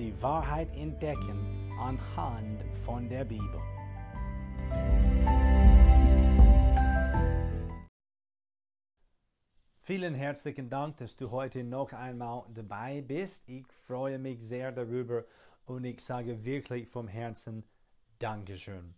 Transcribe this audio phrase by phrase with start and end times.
[0.00, 3.60] die Wahrheit entdecken anhand von der Bibel.
[9.82, 13.46] Vielen herzlichen Dank, dass du heute noch einmal dabei bist.
[13.46, 15.24] Ich freue mich sehr darüber
[15.66, 17.64] und ich sage wirklich vom Herzen
[18.18, 18.94] Dankeschön.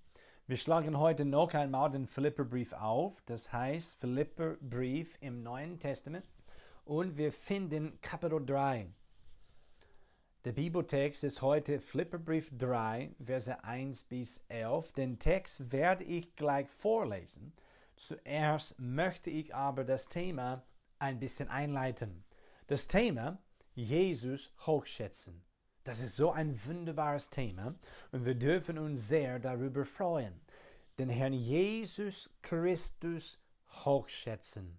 [0.47, 6.27] Wir schlagen heute noch einmal den Philipperbrief auf, das heißt Philipperbrief im Neuen Testament
[6.85, 8.87] und wir finden Kapitel 3.
[10.45, 14.91] Der Bibeltext ist heute Philipperbrief 3, Verse 1 bis 11.
[14.91, 17.53] Den Text werde ich gleich vorlesen.
[17.95, 20.65] Zuerst möchte ich aber das Thema
[20.99, 22.25] ein bisschen einleiten.
[22.67, 23.39] Das Thema
[23.77, 25.45] Jesus hochschätzen.
[25.85, 27.77] Das ist so ein wunderbares Thema
[28.11, 30.41] und wir dürfen uns sehr darüber freuen.
[30.99, 33.39] Den Herrn Jesus Christus
[33.85, 34.77] hochschätzen.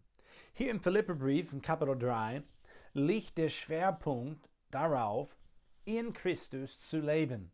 [0.52, 2.44] Hier im Philipperbrief in Kapitel 3
[2.92, 5.38] liegt der Schwerpunkt darauf,
[5.86, 7.52] in Christus zu leben.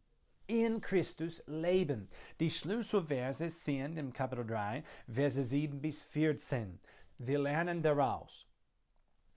[0.47, 2.09] In Christus leben.
[2.39, 6.79] Die Schlüsselverse sind im Kapitel 3, Verse 7 bis 14.
[7.17, 8.47] Wir lernen daraus.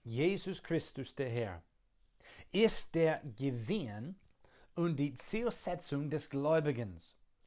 [0.05, 1.63] Jesus Christus, der Herr,
[2.51, 4.17] ist der Gewinn
[4.75, 6.97] und die Zielsetzung des Gläubigen.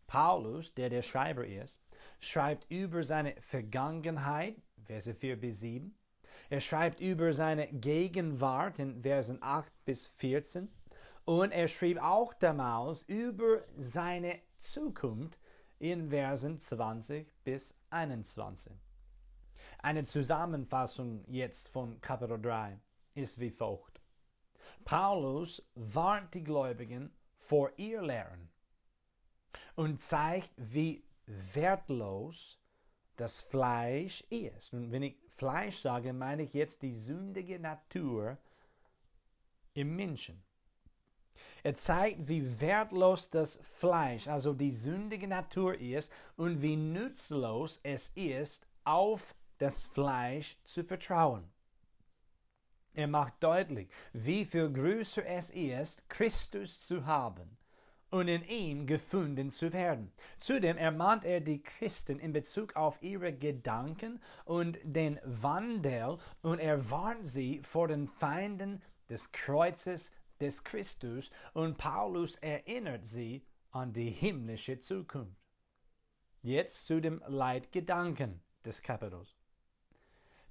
[0.07, 1.81] Paulus, der der Schreiber ist,
[2.19, 5.95] schreibt über seine Vergangenheit, Verse 4 bis 7.
[6.49, 10.69] Er schreibt über seine Gegenwart in Versen 8 bis 14
[11.25, 15.39] und er schrieb auch damals über seine Zukunft
[15.79, 18.73] in Versen 20 bis 21.
[19.79, 22.79] Eine Zusammenfassung jetzt von Kapitel 3
[23.15, 24.01] ist wie folgt.
[24.83, 28.49] Paulus warnt die Gläubigen vor ihr Lehren
[29.75, 32.59] und zeigt, wie wertlos
[33.15, 34.73] das Fleisch ist.
[34.73, 38.37] Und wenn ich Fleisch sage, meine ich jetzt die sündige Natur
[39.73, 40.43] im Menschen.
[41.63, 48.11] Er zeigt, wie wertlos das Fleisch, also die sündige Natur ist und wie nutzlos es
[48.15, 51.49] ist, auf das Fleisch zu vertrauen.
[52.93, 57.57] Er macht deutlich, wie viel größer es ist, Christus zu haben
[58.09, 60.11] und in ihm gefunden zu werden.
[60.39, 66.89] Zudem ermahnt er die Christen in Bezug auf ihre Gedanken und den Wandel und er
[66.89, 74.09] warnt sie vor den Feinden des Kreuzes des Christus und Paulus erinnert sie an die
[74.09, 75.41] himmlische Zukunft.
[76.41, 79.35] Jetzt zu dem Leitgedanken des Kapitels.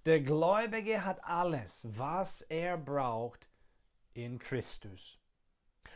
[0.04, 3.48] Der Gläubige hat alles, was er braucht,
[4.12, 5.18] in Christus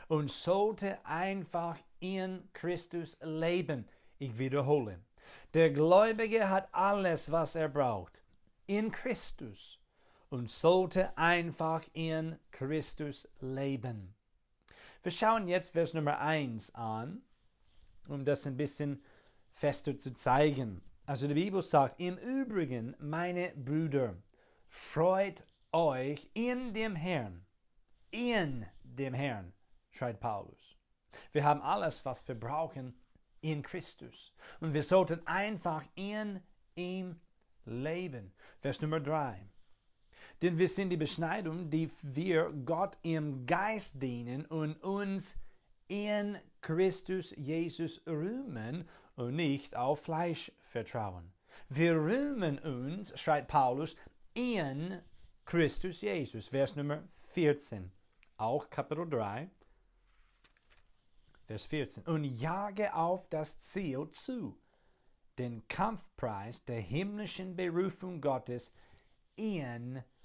[0.09, 3.89] und sollte einfach in Christus leben.
[4.19, 5.01] Ich wiederhole.
[5.55, 8.23] Der Gläubige hat alles, was er braucht,
[8.67, 9.78] in Christus
[10.31, 14.15] und sollte einfach in Christus leben.
[15.03, 17.23] Wir schauen jetzt Vers Nummer 1 an,
[18.09, 19.03] um das ein bisschen
[19.53, 20.83] fester zu zeigen.
[21.07, 24.17] Also die Bibel sagt, im Übrigen, meine Brüder,
[24.67, 27.47] freut euch in dem Herrn.
[28.11, 29.53] In dem Herrn,
[29.91, 30.77] schreit Paulus.
[31.33, 32.99] Wir haben alles, was wir brauchen,
[33.41, 34.33] in Christus.
[34.61, 36.43] Und wir sollten einfach in
[36.75, 37.21] ihm
[37.65, 38.33] leben.
[38.61, 39.49] Vers Nummer 3.
[40.43, 45.37] Denn wir sind die Beschneidung, die wir Gott im Geist dienen und uns
[45.89, 51.33] in Christus Jesus rühmen und nicht auf Fleisch vertrauen.
[51.69, 53.97] Wir rühmen uns, schreibt Paulus,
[54.35, 55.03] in
[55.45, 56.49] Christus Jesus.
[56.49, 57.03] Vers Nummer
[57.33, 57.91] 14.
[58.37, 59.51] Auch Kapitel 3,
[61.47, 62.05] Vers 14.
[62.05, 64.57] Und jage auf das Ziel zu,
[65.39, 68.73] den Kampfpreis der himmlischen Berufung Gottes
[69.35, 70.18] in Christus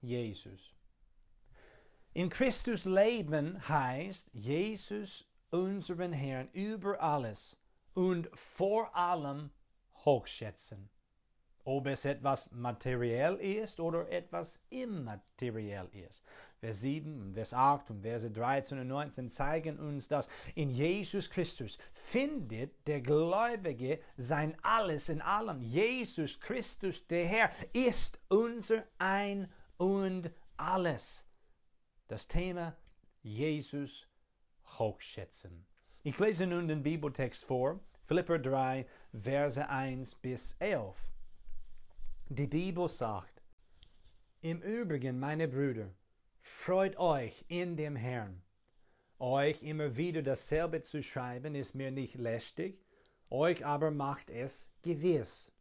[0.00, 0.74] Jesus.
[2.12, 7.56] In Christus leben heißt Jesus unseren Herrn über alles
[7.94, 9.50] und vor allem
[10.04, 10.90] hochschätzen.
[11.64, 16.24] Ob es etwas materiell ist oder etwas immateriell ist.
[16.60, 21.78] Vers 7, Vers 8 und Verse 13 und 19 zeigen uns, dass in Jesus Christus
[21.94, 25.62] findet der Gläubige sein Alles in allem.
[25.62, 31.26] Jesus Christus, der Herr, ist unser Ein und Alles.
[32.08, 32.76] Das Thema
[33.22, 34.06] Jesus
[34.78, 35.66] hochschätzen.
[36.02, 41.10] Ich lese nun den Bibeltext vor, Philipper 3, Verse 1 bis 11.
[42.28, 43.42] Die Bibel sagt,
[44.42, 45.90] Im Übrigen, meine Brüder,
[46.40, 48.42] freut euch in dem Herrn.
[49.18, 52.82] Euch immer wieder dasselbe zu schreiben ist mir nicht lästig,
[53.28, 55.52] euch aber macht es gewiss.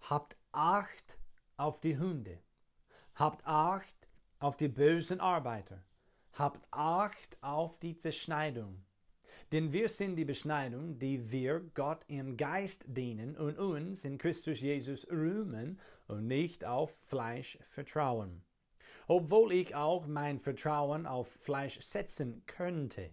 [0.00, 1.18] Habt Acht
[1.56, 2.38] auf die Hunde.
[3.14, 5.82] Habt Acht auf die bösen Arbeiter.
[6.34, 8.84] Habt Acht auf die Zerschneidung.
[9.52, 14.60] Denn wir sind die Beschneidung, die wir Gott im Geist dienen und uns in Christus
[14.60, 18.42] Jesus rühmen und nicht auf Fleisch vertrauen.
[19.08, 23.10] Obwohl ich auch mein Vertrauen auf Fleisch setzen könnte.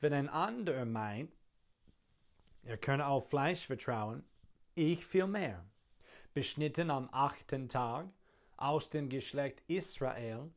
[0.00, 1.32] Wenn ein anderer meint,
[2.62, 4.24] er könne auf Fleisch vertrauen,
[4.74, 5.64] ich viel mehr.
[6.32, 8.08] Beschnitten am achten Tag,
[8.56, 10.50] aus dem Geschlecht Israel,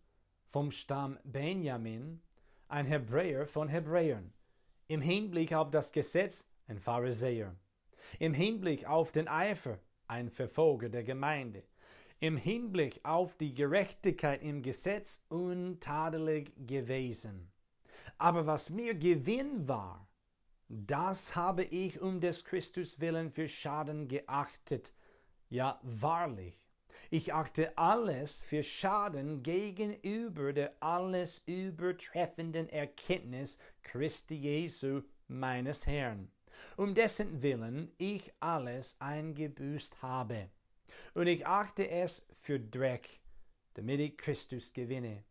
[0.50, 2.22] vom Stamm Benjamin,
[2.68, 4.34] ein Hebräer von Hebräern,
[4.88, 7.56] im Hinblick auf das Gesetz ein Pharisäer,
[8.20, 11.64] im Hinblick auf den Eifer ein Verfolger der Gemeinde,
[12.24, 17.52] im Hinblick auf die Gerechtigkeit im Gesetz untadelig gewesen.
[18.18, 20.08] Aber was mir Gewinn war,
[20.70, 24.94] das habe ich um des Christus willen für Schaden geachtet.
[25.50, 26.56] Ja, wahrlich,
[27.10, 36.32] ich achte alles für Schaden gegenüber der alles übertreffenden Erkenntnis Christi Jesu, meines Herrn,
[36.78, 40.50] um dessen Willen ich alles eingebüßt habe.
[41.14, 43.20] Und ich achte es für Dreck,
[43.74, 45.24] damit ich Christus gewinne.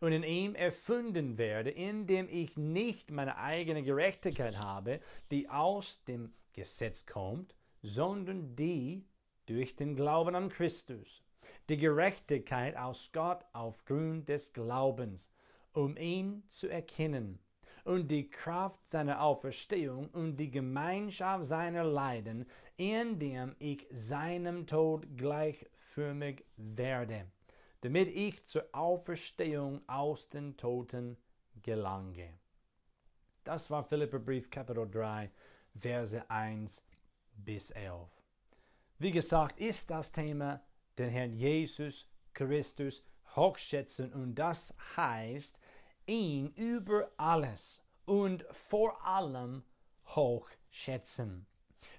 [0.00, 5.00] Und in ihm erfunden werde, indem ich nicht meine eigene Gerechtigkeit habe,
[5.30, 9.04] die aus dem Gesetz kommt, sondern die
[9.46, 11.22] durch den Glauben an Christus,
[11.68, 15.30] die Gerechtigkeit aus Gott aufgrund des Glaubens,
[15.72, 17.40] um ihn zu erkennen
[17.84, 22.46] und die Kraft seiner Auferstehung und die Gemeinschaft seiner Leiden,
[22.76, 27.26] indem ich seinem Tod gleichförmig werde,
[27.80, 31.16] damit ich zur Auferstehung aus den Toten
[31.62, 32.38] gelange.
[33.44, 35.30] Das war Philipperbrief Kapitel 3,
[35.74, 36.82] Verse 1
[37.32, 38.08] bis 11.
[38.98, 40.60] Wie gesagt, ist das Thema
[40.98, 43.02] den Herrn Jesus Christus
[43.34, 45.60] hochschätzen und das heißt,
[46.10, 49.62] ihn über alles und vor allem
[50.06, 51.46] hochschätzen.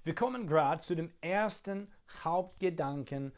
[0.03, 1.87] Wir kommen gerade zu dem ersten
[2.23, 3.31] Hauptgedanken,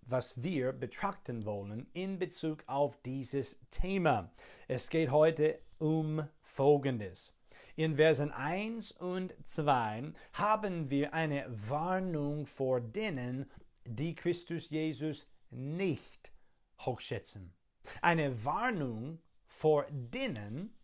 [0.00, 4.32] was wir betrachten wollen in Bezug auf dieses Thema.
[4.66, 7.36] Es geht heute um Folgendes.
[7.76, 13.50] In Versen 1 und 2 haben wir eine Warnung vor denen,
[13.84, 16.32] die Christus Jesus nicht
[16.80, 17.52] hochschätzen.
[18.00, 19.18] Eine Warnung
[19.54, 20.74] vor denen,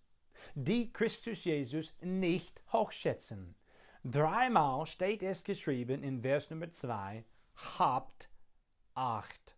[0.54, 3.56] die Christus Jesus nicht hochschätzen.
[4.04, 7.24] Dreimal steht es geschrieben in Vers Nummer 2,
[7.78, 8.30] habt
[8.94, 9.56] Acht.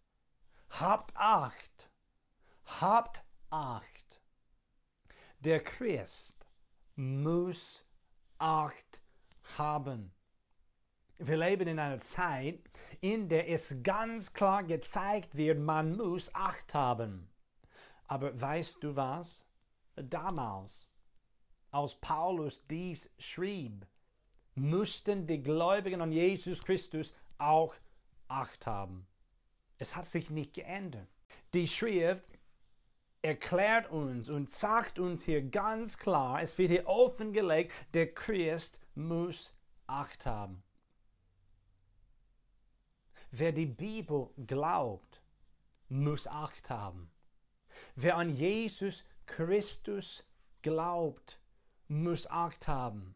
[0.70, 1.90] Habt Acht.
[2.80, 4.20] Habt Acht.
[5.40, 6.48] Der Christ
[6.96, 7.84] muss
[8.38, 9.02] Acht
[9.58, 10.12] haben.
[11.18, 12.60] Wir leben in einer Zeit,
[13.00, 17.31] in der es ganz klar gezeigt wird, man muss Acht haben.
[18.12, 19.42] Aber weißt du was?
[19.96, 20.86] Damals,
[21.70, 23.86] als Paulus dies schrieb,
[24.54, 27.74] mussten die Gläubigen an Jesus Christus auch
[28.28, 29.06] Acht haben.
[29.78, 31.08] Es hat sich nicht geändert.
[31.54, 32.38] Die Schrift
[33.22, 39.54] erklärt uns und sagt uns hier ganz klar, es wird hier offengelegt, der Christ muss
[39.86, 40.62] Acht haben.
[43.30, 45.22] Wer die Bibel glaubt,
[45.88, 47.10] muss Acht haben.
[47.94, 50.24] Wer an Jesus Christus
[50.62, 51.40] glaubt,
[51.88, 53.14] muss Acht haben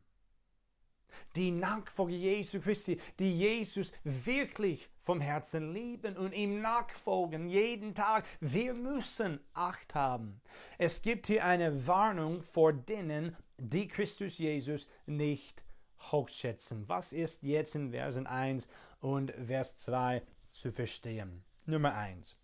[1.34, 8.24] die Nachfolger Jesu Christi, die Jesus wirklich vom Herzen lieben und ihm nachfolgen jeden Tag.
[8.40, 10.40] Wir müssen Acht haben.
[10.78, 15.62] Es gibt hier eine Warnung vor denen, die Christus Jesus nicht
[16.10, 16.88] hochschätzen.
[16.88, 18.68] Was ist jetzt in Versen 1
[19.00, 21.44] und Vers 2 zu verstehen?
[21.66, 22.36] Nummer 1.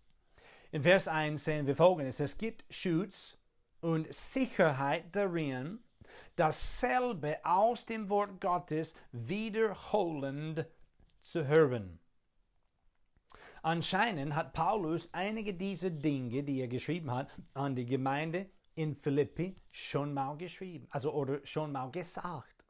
[0.72, 2.18] In Vers 1 sehen wir folgendes.
[2.18, 3.36] Es gibt Schutz
[3.82, 5.80] und Sicherheit darin,
[6.34, 10.66] dasselbe aus dem Wort Gottes wiederholend
[11.20, 11.98] zu hören.
[13.60, 19.54] Anscheinend hat Paulus einige dieser Dinge, die er geschrieben hat, an die Gemeinde in Philippi
[19.70, 22.64] schon mal geschrieben, also oder schon mal gesagt.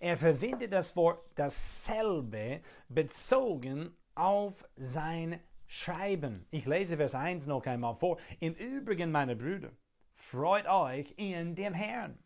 [0.00, 5.38] Er verwendet das Wort dasselbe bezogen auf sein
[5.74, 6.44] Schreiben.
[6.50, 8.18] Ich lese Vers 1 noch einmal vor.
[8.40, 9.70] Im Übrigen, meine Brüder,
[10.12, 12.18] freut euch in dem Herrn.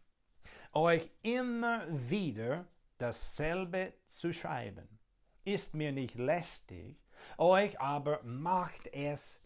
[0.72, 2.66] euch immer wieder
[2.98, 4.98] dasselbe zu schreiben.
[5.44, 6.98] Ist mir nicht lästig,
[7.38, 9.40] euch aber macht es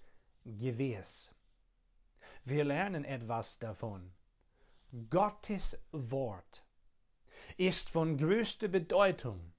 [0.47, 1.35] gewiss.
[2.42, 4.14] Wir lernen etwas davon.
[5.11, 6.64] Gottes Wort
[7.59, 9.52] ist von größter Bedeutung.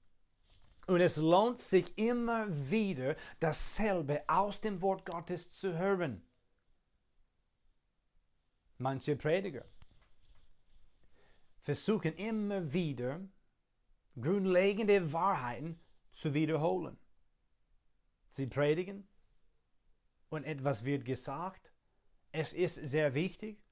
[0.92, 6.22] Und es lohnt sich immer wieder, dasselbe aus dem Wort Gottes zu hören.
[8.76, 9.64] Manche Prediger
[11.62, 13.26] versuchen immer wieder,
[14.20, 15.80] grundlegende Wahrheiten
[16.10, 16.98] zu wiederholen.
[18.28, 19.08] Sie predigen
[20.28, 21.72] und etwas wird gesagt.
[22.32, 23.64] Es ist sehr wichtig.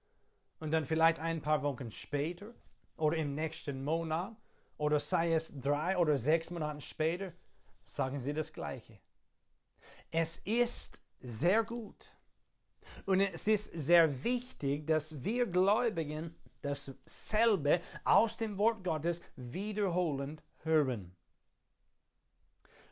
[0.58, 2.54] Und dann vielleicht ein paar Wochen später
[2.96, 4.39] oder im nächsten Monat
[4.80, 7.34] oder sei es drei oder sechs Monate später,
[7.84, 8.98] sagen sie das Gleiche.
[10.10, 12.10] Es ist sehr gut
[13.04, 21.14] und es ist sehr wichtig, dass wir Gläubigen dasselbe aus dem Wort Gottes wiederholend hören.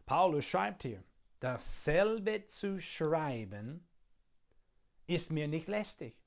[0.05, 1.03] Paulus schreibt hier,
[1.41, 3.89] dasselbe zu schreiben
[5.07, 6.18] ist mir nicht lästig.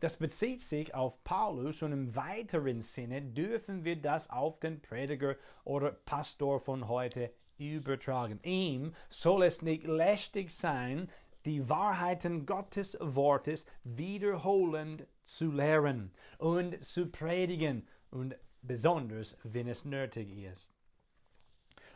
[0.00, 5.36] Das bezieht sich auf Paulus und im weiteren Sinne dürfen wir das auf den Prediger
[5.64, 8.40] oder Pastor von heute übertragen.
[8.42, 11.10] Ihm soll es nicht lästig sein,
[11.44, 20.30] die Wahrheiten Gottes Wortes wiederholend zu lehren und zu predigen und besonders, wenn es nötig
[20.36, 20.72] ist.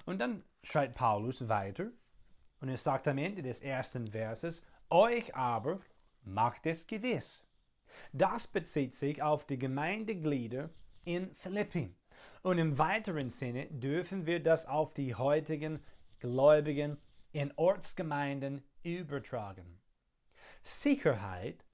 [0.05, 1.91] Und dann schreibt Paulus weiter
[2.61, 5.81] und er sagt am Ende des ersten Verses, euch aber
[6.23, 7.46] macht es gewiss.
[8.13, 10.71] Das bezieht sich auf die Gemeindeglieder
[11.05, 11.95] in Philippi.
[12.43, 15.81] Und im weiteren Sinne dürfen wir das auf die heutigen
[16.21, 16.99] Gläubigen
[17.33, 19.81] in Ortsgemeinden übertragen.
[20.63, 21.65] Sicherheit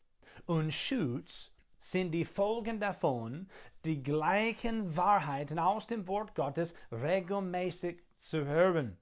[0.47, 3.49] und Schutz sind die Folgen davon,
[3.85, 8.99] die gleichen Wahrheiten aus dem Wort Gottes regelmäßig zu hören.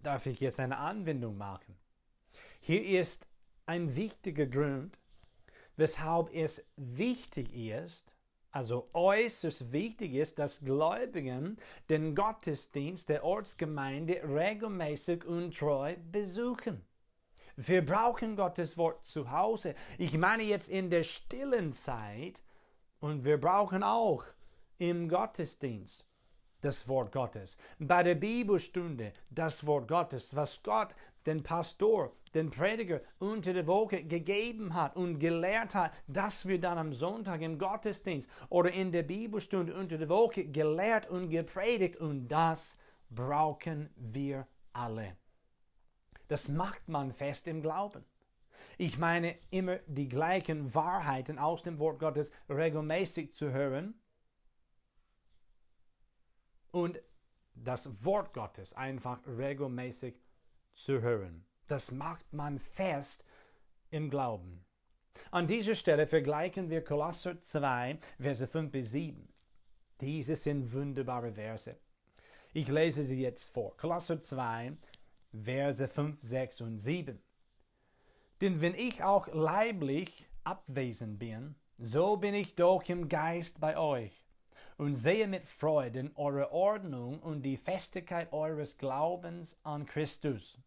[0.00, 1.76] Darf ich jetzt eine Anwendung machen?
[2.60, 3.28] Hier ist
[3.66, 4.98] ein wichtiger Grund,
[5.76, 8.14] weshalb es wichtig ist,
[8.50, 11.56] also äußerst wichtig ist, dass Gläubigen
[11.90, 16.84] den Gottesdienst der Ortsgemeinde regelmäßig und treu besuchen.
[17.56, 19.74] Wir brauchen Gottes Wort zu Hause.
[19.98, 22.42] Ich meine jetzt in der stillen Zeit
[23.00, 24.24] und wir brauchen auch
[24.78, 26.06] im Gottesdienst
[26.60, 27.56] das Wort Gottes.
[27.78, 30.94] Bei der Bibelstunde das Wort Gottes, was Gott
[31.26, 36.78] den Pastor, den Prediger unter der Woche gegeben hat und gelehrt hat, dass wir dann
[36.78, 42.28] am Sonntag im Gottesdienst oder in der Bibelstunde unter der Woche gelehrt und gepredigt und
[42.28, 42.76] das
[43.10, 45.16] brauchen wir alle.
[46.28, 48.04] Das macht man fest im Glauben.
[48.76, 53.94] Ich meine, immer die gleichen Wahrheiten aus dem Wort Gottes regelmäßig zu hören
[56.70, 57.00] und
[57.54, 60.16] das Wort Gottes einfach regelmäßig
[60.74, 61.44] zu hören.
[61.66, 63.24] Das macht man fest
[63.90, 64.64] im Glauben.
[65.30, 69.28] An dieser Stelle vergleichen wir Kolosser 2, Verse 5 bis 7.
[70.00, 71.76] Diese sind wunderbare Verse.
[72.52, 73.76] Ich lese sie jetzt vor.
[73.76, 74.76] Kolosser 2,
[75.32, 77.22] Verse 5, 6 und 7.
[78.40, 84.23] Denn wenn ich auch leiblich abwesend bin, so bin ich doch im Geist bei euch
[84.76, 90.58] und sehe mit Freuden eure Ordnung und die Festigkeit eures Glaubens an Christus.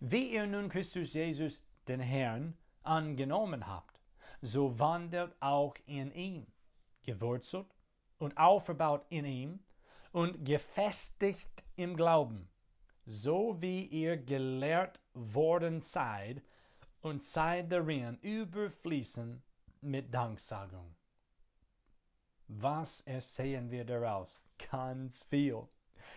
[0.00, 4.00] Wie ihr nun Christus Jesus, den Herrn, angenommen habt,
[4.40, 6.46] so wandelt auch in ihm,
[7.04, 7.66] gewurzelt
[8.18, 9.60] und aufgebaut in ihm
[10.12, 12.48] und gefestigt im Glauben,
[13.06, 16.42] so wie ihr gelehrt worden seid
[17.00, 19.42] und seid darin überfließen
[19.80, 20.97] mit Danksagung.
[22.48, 24.40] Was ersehen wir daraus?
[24.70, 25.68] Ganz viel.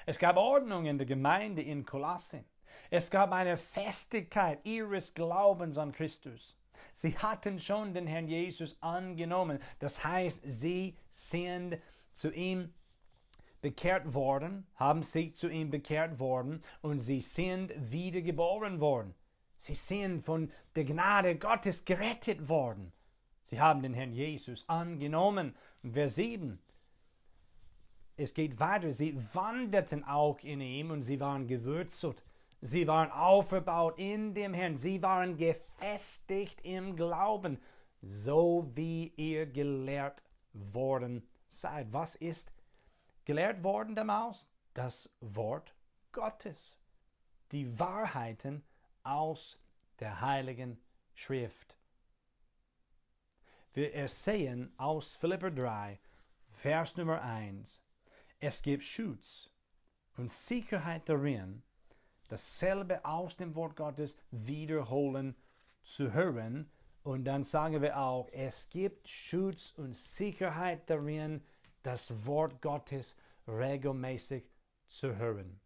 [0.05, 2.45] Es gab Ordnung in der Gemeinde in Kolosse.
[2.89, 6.55] Es gab eine Festigkeit ihres Glaubens an Christus.
[6.93, 9.59] Sie hatten schon den Herrn Jesus angenommen.
[9.79, 11.77] Das heißt, sie sind
[12.13, 12.73] zu ihm
[13.61, 19.13] bekehrt worden, haben sich zu ihm bekehrt worden und sie sind wiedergeboren worden.
[19.57, 22.93] Sie sind von der Gnade Gottes gerettet worden.
[23.51, 25.55] Sie haben den Herrn Jesus angenommen.
[25.84, 26.58] Vers 7.
[28.15, 28.91] Es geht weiter.
[28.93, 32.24] Sie wanderten auch in ihm und sie waren gewürzelt
[32.63, 34.77] Sie waren aufgebaut in dem Herrn.
[34.77, 37.60] Sie waren gefestigt im Glauben,
[38.01, 41.91] so wie ihr gelehrt worden seid.
[41.91, 42.53] Was ist
[43.25, 44.48] gelehrt worden damals?
[44.75, 45.75] Das Wort
[46.13, 46.77] Gottes.
[47.51, 48.63] Die Wahrheiten
[49.03, 49.60] aus
[50.00, 50.79] der Heiligen
[51.15, 51.80] Schrift.
[53.73, 55.97] Wir ersehen aus Philipper 3,
[56.51, 57.81] Vers Nummer 1.
[58.37, 59.49] Es gibt Schutz
[60.17, 61.63] und Sicherheit darin,
[62.27, 65.37] dasselbe aus dem Wort Gottes wiederholen
[65.83, 66.69] zu hören.
[67.03, 71.41] Und dann sagen wir auch, es gibt Schutz und Sicherheit darin,
[71.81, 73.15] das Wort Gottes
[73.47, 74.43] regelmäßig
[74.85, 75.61] zu hören.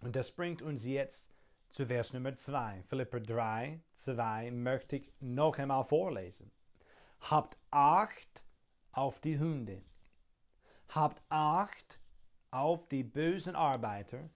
[0.00, 1.34] Und das bringt uns jetzt
[1.68, 2.82] zu Vers Nummer 2.
[2.84, 6.50] Philipper 3, 2 möchte ich noch einmal vorlesen.
[7.20, 8.44] Habt Acht
[8.92, 9.82] auf die Hunde.
[10.88, 12.00] Habt Acht
[12.50, 14.30] auf die bösen Arbeiter.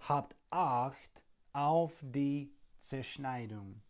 [0.00, 3.82] Habt Acht auf die Zerschneidung.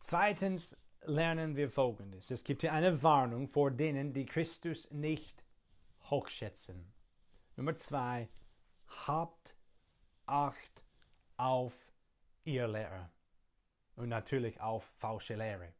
[0.00, 2.30] Zweitens lernen wir Folgendes.
[2.30, 5.44] Es gibt hier eine Warnung vor denen, die Christus nicht
[6.10, 6.92] hochschätzen.
[7.56, 8.28] Nummer zwei,
[9.06, 9.56] habt
[10.26, 10.82] Acht
[11.36, 11.92] auf
[12.44, 13.10] ihr Lehrer
[13.96, 15.72] und natürlich auf falsche Lehre.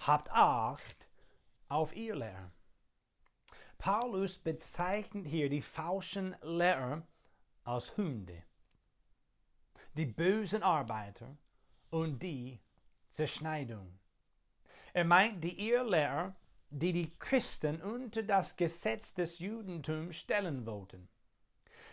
[0.00, 1.08] Habt Acht
[1.68, 2.50] auf ihr Lehrer.
[3.78, 7.06] Paulus bezeichnet hier die falschen Lehrer
[7.64, 8.42] als Hunde,
[9.94, 11.36] die bösen Arbeiter
[11.90, 12.60] und die
[13.08, 13.98] Zerschneidung.
[14.92, 16.34] Er meint die Irrlehrer,
[16.70, 21.08] die die Christen unter das Gesetz des Judentums stellen wollten.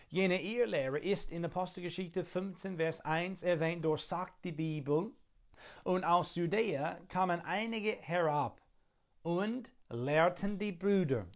[0.08, 5.12] Jene Irrlehre ist in Apostelgeschichte 15, Vers 1 erwähnt, durchsagt die Bibel,
[5.84, 8.60] und aus Judäa kamen einige herab
[9.22, 11.26] und lehrten die Brüder,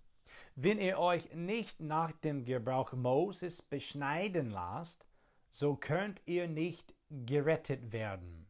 [0.54, 5.06] wenn ihr euch nicht nach dem Gebrauch Moses beschneiden lasst,
[5.50, 8.46] so könnt ihr nicht gerettet werden.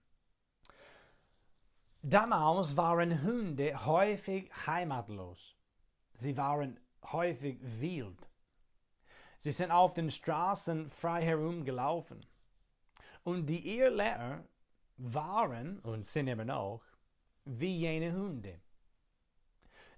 [2.03, 5.55] Damals waren Hunde häufig heimatlos.
[6.15, 6.81] Sie waren
[7.13, 8.29] häufig wild.
[9.37, 12.25] Sie sind auf den Straßen frei herumgelaufen.
[13.25, 14.45] Und die Irrlehrer
[14.99, 16.83] waren und sind immer noch
[17.45, 18.61] wie jene Hunde.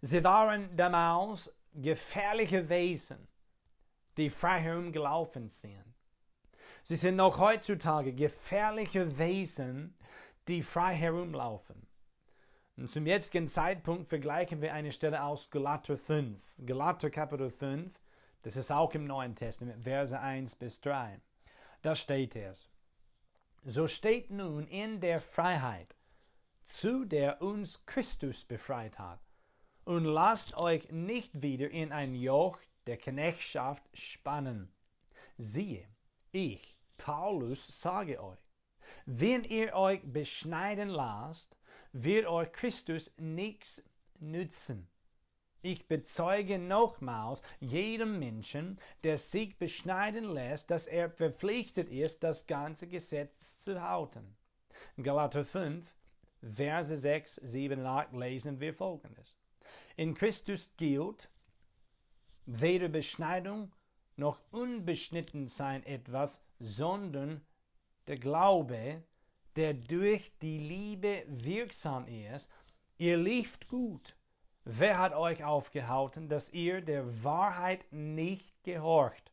[0.02, 3.28] Sie waren damals gefährliche Wesen,
[4.16, 5.94] die frei herumgelaufen sind.
[6.82, 9.96] Sie sind noch heutzutage gefährliche Wesen,
[10.48, 11.86] die frei herumlaufen.
[12.76, 16.40] Und zum jetzigen Zeitpunkt vergleichen wir eine Stelle aus Galater 5.
[16.64, 18.00] Galater Kapitel 5,
[18.42, 21.20] das ist auch im Neuen Testament, Verse 1 bis 3.
[21.82, 22.70] Da steht es.
[23.64, 25.94] So steht nun in der Freiheit,
[26.62, 29.20] zu der uns Christus befreit hat,
[29.84, 34.72] und lasst euch nicht wieder in ein Joch der Knechtschaft spannen.
[35.36, 35.86] Siehe,
[36.32, 38.38] ich, Paulus, sage euch,
[39.04, 41.56] wenn ihr euch beschneiden lasst,
[41.92, 43.82] wird euch Christus nichts
[44.18, 44.88] nützen.
[45.62, 52.86] Ich bezeuge nochmals jedem Menschen, der sich beschneiden lässt, dass er verpflichtet ist, das ganze
[52.86, 54.36] Gesetz zu halten.
[55.02, 55.94] Galater 5,
[56.42, 59.36] Verse 6, 7 und 8 lesen wir folgendes.
[59.96, 61.30] In Christus gilt
[62.46, 63.72] weder Beschneidung
[64.16, 67.42] noch Unbeschnittensein etwas, sondern
[68.06, 69.02] der Glaube,
[69.56, 72.50] der durch die Liebe wirksam ist.
[72.98, 74.16] Ihr lieft gut.
[74.64, 79.32] Wer hat euch aufgehalten, dass ihr der Wahrheit nicht gehorcht?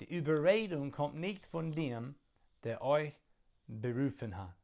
[0.00, 2.14] Die Überredung kommt nicht von dem,
[2.64, 3.20] der euch
[3.66, 4.56] berufen hat.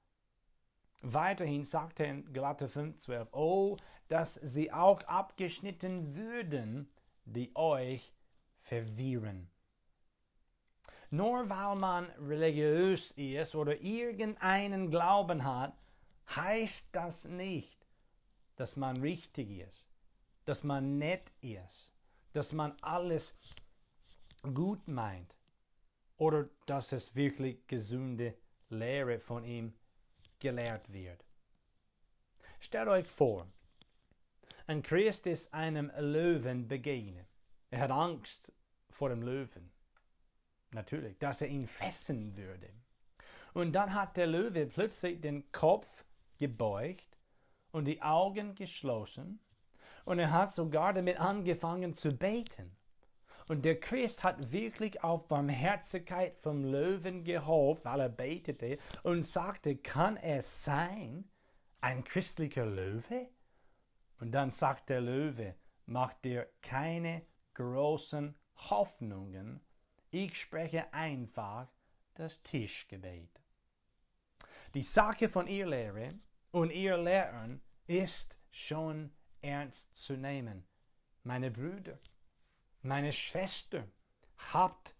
[1.02, 3.76] Weiterhin sagt er in Galater 5,12: Oh,
[4.08, 6.88] dass sie auch abgeschnitten würden,
[7.24, 8.14] die euch
[8.60, 9.50] verwirren.
[11.10, 15.76] Nur weil man religiös ist oder irgendeinen Glauben hat,
[16.34, 17.81] heißt das nicht,
[18.56, 19.86] dass man richtig ist,
[20.44, 21.90] dass man nett ist,
[22.32, 23.34] dass man alles
[24.42, 25.34] gut meint
[26.16, 28.36] oder dass es wirklich gesunde
[28.68, 29.74] Lehre von ihm
[30.38, 31.24] gelehrt wird.
[32.58, 33.46] Stellt euch vor,
[34.66, 37.28] ein Christ ist einem Löwen begegnet.
[37.70, 38.52] Er hat Angst
[38.90, 39.72] vor dem Löwen
[40.70, 42.70] natürlich, dass er ihn fressen würde.
[43.54, 46.04] Und dann hat der Löwe plötzlich den Kopf
[46.38, 47.11] gebeugt
[47.72, 49.40] und die Augen geschlossen
[50.04, 52.76] und er hat sogar damit angefangen zu beten.
[53.48, 59.76] Und der Christ hat wirklich auf Barmherzigkeit vom Löwen gehofft, weil er betete und sagte,
[59.76, 61.28] kann es sein,
[61.80, 63.28] ein christlicher Löwe?
[64.20, 65.56] Und dann sagt der Löwe,
[65.86, 68.34] mach dir keine großen
[68.70, 69.60] Hoffnungen,
[70.10, 71.68] ich spreche einfach
[72.14, 73.40] das Tischgebet.
[74.74, 76.14] Die Sache von ihr Lehre
[76.52, 79.10] und ihr Lehren ist schon
[79.40, 80.64] ernst zu nehmen.
[81.24, 81.98] Meine Brüder,
[82.82, 83.88] meine Schwester,
[84.52, 84.94] habt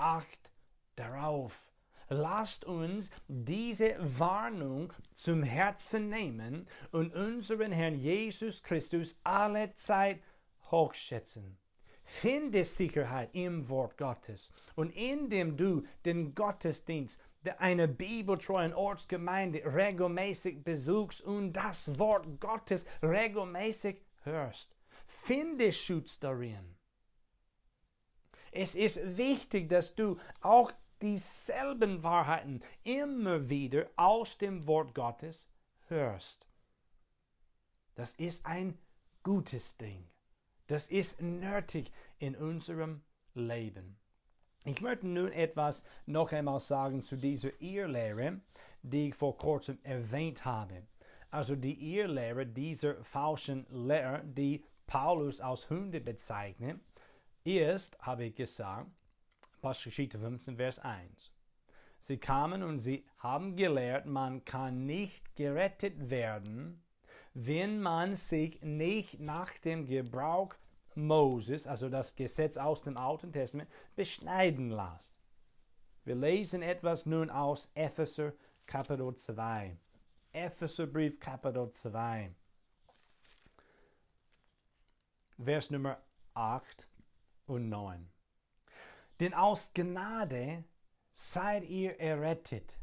[0.00, 0.50] Acht
[0.96, 1.70] darauf.
[2.08, 10.22] Lasst uns diese Warnung zum Herzen nehmen und unseren Herrn Jesus Christus alle Zeit
[10.70, 11.58] hochschätzen.
[12.02, 14.50] Finde Sicherheit im Wort Gottes.
[14.74, 17.20] Und indem du den Gottesdienst
[17.58, 24.76] einer bibeltreuen Ortsgemeinde regelmäßig besuchst und das Wort Gottes regelmäßig hörst,
[25.06, 26.76] finde Schutz darin.
[28.52, 35.48] Es ist wichtig, dass du auch dieselben Wahrheiten immer wieder aus dem Wort Gottes
[35.88, 36.46] hörst.
[37.94, 38.78] Das ist ein
[39.22, 40.08] gutes Ding.
[40.66, 43.02] Das ist nötig in unserem
[43.34, 43.99] Leben.
[44.64, 48.40] Ich möchte nun etwas noch einmal sagen zu dieser Irrlehre,
[48.82, 50.82] die ich vor kurzem erwähnt habe.
[51.30, 56.78] Also die Irrlehre dieser falschen Lehre, die Paulus als Hunde bezeichnet,
[57.44, 58.90] ist, habe ich gesagt,
[59.58, 61.32] Apostelgeschichte 15, Vers 1.
[61.98, 66.82] Sie kamen und sie haben gelehrt, man kann nicht gerettet werden,
[67.32, 70.54] wenn man sich nicht nach dem Gebrauch
[70.96, 75.20] Moses, also das Gesetz aus dem Alten Testament, beschneiden lässt.
[76.04, 78.32] Wir lesen etwas nun aus Epheser
[78.66, 79.76] Kapitel 2.
[80.32, 82.34] Epheserbrief Kapitel 2.
[85.42, 86.02] Vers Nummer
[86.34, 86.88] 8
[87.46, 88.10] und 9.
[89.20, 90.64] Denn aus Gnade
[91.12, 92.78] seid ihr errettet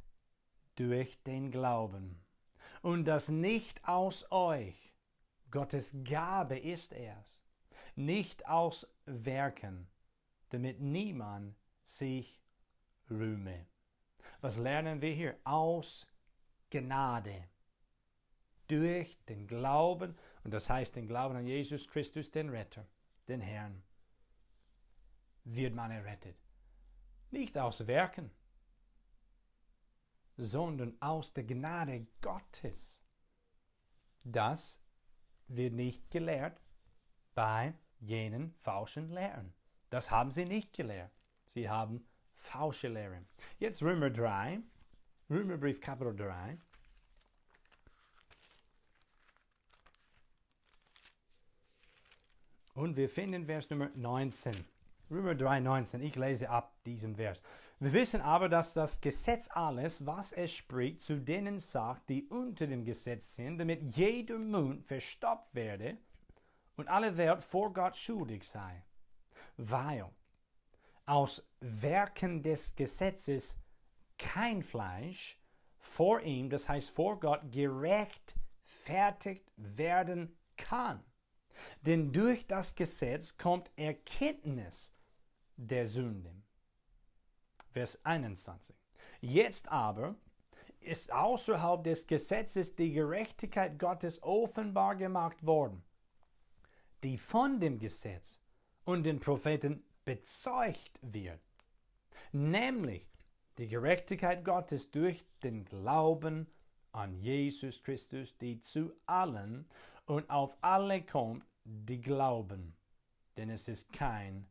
[0.76, 2.24] durch den Glauben.
[2.82, 4.94] Und das nicht aus euch.
[5.50, 7.38] Gottes Gabe ist es
[7.98, 9.88] nicht aus Werken,
[10.50, 12.40] damit niemand sich
[13.10, 13.66] rühme.
[14.40, 15.38] Was lernen wir hier?
[15.44, 16.08] Aus
[16.70, 17.50] Gnade.
[18.68, 22.86] Durch den Glauben, und das heißt den Glauben an Jesus Christus, den Retter,
[23.28, 23.82] den Herrn,
[25.44, 26.38] wird man errettet.
[27.32, 28.30] Nicht aus Werken,
[30.36, 33.04] sondern aus der Gnade Gottes.
[34.24, 34.84] Das
[35.48, 36.62] wird nicht gelehrt
[37.34, 39.54] bei jenen falschen Lehren.
[39.90, 41.12] Das haben sie nicht gelehrt.
[41.46, 42.06] Sie haben
[42.36, 43.28] falsche Lehren.
[43.60, 44.60] Jetzt Römer 3,
[45.30, 46.58] Römerbrief Kapitel 3.
[52.74, 54.54] Und wir finden Vers Nummer 19.
[55.10, 56.04] Römer 3, 19.
[56.04, 57.42] Ich lese ab diesem Vers.
[57.80, 62.68] Wir wissen aber, dass das Gesetz alles, was es spricht, zu denen sagt, die unter
[62.68, 65.98] dem Gesetz sind, damit jeder Mund verstopft werde
[66.78, 68.86] und alle Welt vor Gott schuldig sei,
[69.58, 70.10] weil
[71.06, 73.58] aus Werken des Gesetzes
[74.18, 75.42] kein Fleisch
[75.80, 81.04] vor ihm, das heißt vor Gott, gerechtfertigt werden kann.
[81.82, 84.94] Denn durch das Gesetz kommt Erkenntnis
[85.56, 86.32] der Sünde.
[87.72, 88.76] Vers 21.
[89.22, 90.16] Jetzt aber
[90.80, 95.84] ist außerhalb des Gesetzes die Gerechtigkeit Gottes offenbar gemacht worden
[97.04, 98.40] die von dem Gesetz
[98.86, 101.42] und den Propheten bezeugt wird,
[102.32, 103.08] nämlich
[103.58, 106.48] die Gerechtigkeit Gottes durch den Glauben
[106.92, 109.68] an Jesus Christus, die zu allen
[110.06, 112.76] und auf alle kommt, die glauben,
[113.36, 114.48] denn es ist kein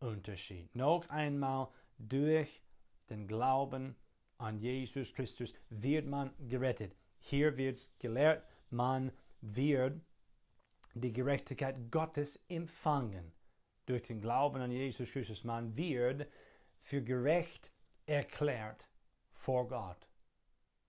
[0.00, 0.74] Unterschied.
[0.74, 2.62] Noch einmal, durch
[3.10, 3.96] den Glauben
[4.38, 6.94] an Jesus Christus wird man gerettet.
[7.18, 10.00] Hier wird es gelehrt, man wird
[10.98, 13.32] die Gerechtigkeit Gottes empfangen.
[13.86, 15.44] Durch den Glauben an Jesus Christus.
[15.44, 16.28] Man wird
[16.82, 17.72] für gerecht
[18.06, 18.88] erklärt
[19.32, 20.08] vor Gott.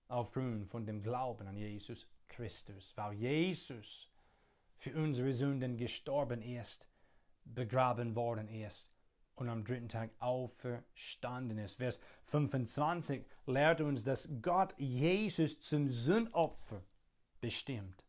[0.08, 2.94] Aufgrund von dem Glauben an Jesus Christus.
[2.96, 4.10] Weil Jesus
[4.78, 6.88] für unsere Sünden gestorben ist,
[7.46, 8.92] begraben worden ist
[9.36, 11.76] und am dritten Tag auferstanden ist.
[11.76, 16.84] Vers 25 lehrt uns, dass Gott Jesus zum Sündopfer
[17.40, 18.04] bestimmt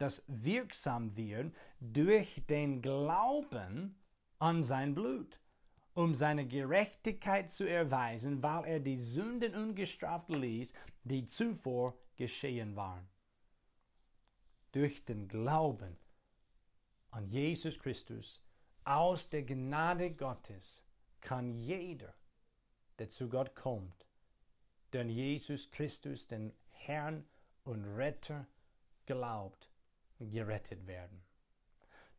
[0.00, 4.00] das wirksam wird durch den Glauben
[4.38, 5.38] an sein Blut,
[5.92, 10.72] um seine Gerechtigkeit zu erweisen, weil er die Sünden ungestraft ließ,
[11.04, 13.06] die zuvor geschehen waren.
[14.72, 15.98] Durch den Glauben
[17.10, 18.40] an Jesus Christus
[18.84, 20.82] aus der Gnade Gottes
[21.20, 22.14] kann jeder,
[22.98, 24.06] der zu Gott kommt,
[24.94, 27.26] der an Jesus Christus, den Herrn
[27.64, 28.46] und Retter,
[29.04, 29.69] glaubt,
[30.20, 31.22] gerettet werden.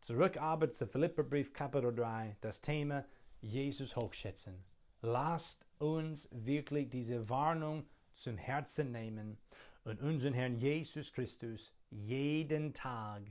[0.01, 3.05] Zurück aber zu Philipperbrief Kapitel 3, das Thema
[3.39, 4.63] Jesus hochschätzen.
[5.01, 9.37] Lasst uns wirklich diese Warnung zum Herzen nehmen
[9.83, 13.23] und unseren Herrn Jesus Christus jeden Tag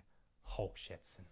[0.46, 1.26] hochschätzen.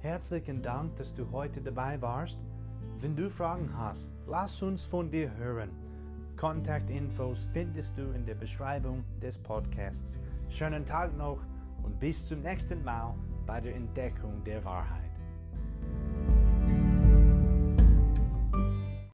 [0.00, 2.40] Herzlichen Dank, dass du heute dabei warst.
[2.96, 5.89] Wenn du Fragen hast, lass uns von dir hören.
[6.40, 10.16] Kontaktinfos findest du in der Beschreibung des Podcasts.
[10.48, 11.46] Schönen Tag noch
[11.82, 15.09] und bis zum nächsten Mal bei der Entdeckung der Wahrheit.